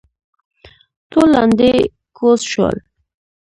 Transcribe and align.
ټول 1.11 1.27
لاندې 1.35 1.71
کوز 2.17 2.41
شول. 2.51 2.75